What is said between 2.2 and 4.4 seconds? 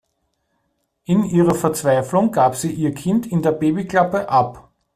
gab sie ihr Kind in der Babyklappe